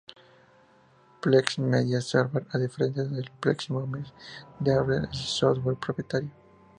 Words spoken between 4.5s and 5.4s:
Theater, es